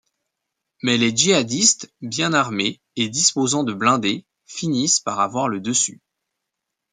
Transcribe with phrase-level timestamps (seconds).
[0.81, 6.01] Mais les djihadistes, bien armés et disposant de blindés, finissent par avoir le dessus.